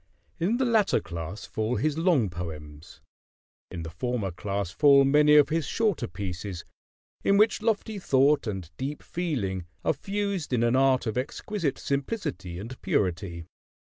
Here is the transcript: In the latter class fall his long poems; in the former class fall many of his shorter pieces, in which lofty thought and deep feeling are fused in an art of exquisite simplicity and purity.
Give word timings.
In 0.39 0.57
the 0.57 0.65
latter 0.65 0.99
class 0.99 1.45
fall 1.45 1.75
his 1.75 1.95
long 1.95 2.31
poems; 2.31 3.01
in 3.69 3.83
the 3.83 3.91
former 3.91 4.31
class 4.31 4.71
fall 4.71 5.05
many 5.05 5.35
of 5.35 5.49
his 5.49 5.67
shorter 5.67 6.07
pieces, 6.07 6.65
in 7.23 7.37
which 7.37 7.61
lofty 7.61 7.99
thought 7.99 8.47
and 8.47 8.71
deep 8.77 9.03
feeling 9.03 9.67
are 9.85 9.93
fused 9.93 10.53
in 10.53 10.63
an 10.63 10.75
art 10.75 11.05
of 11.05 11.19
exquisite 11.19 11.77
simplicity 11.77 12.57
and 12.57 12.81
purity. 12.81 13.45